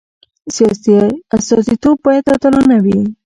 [0.55, 0.91] سیاسي
[1.35, 2.97] استازیتوب باید عادلانه وي